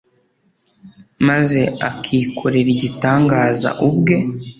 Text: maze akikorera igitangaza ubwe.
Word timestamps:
maze 1.27 1.59
akikorera 1.89 2.69
igitangaza 2.75 3.69
ubwe. 3.87 4.15